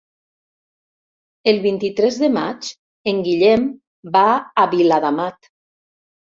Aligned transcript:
El 1.51 1.59
vint-i-tres 1.65 2.17
de 2.21 2.29
maig 2.37 2.71
en 3.13 3.21
Guillem 3.27 3.69
va 4.17 4.25
a 4.63 4.65
Viladamat. 4.73 5.53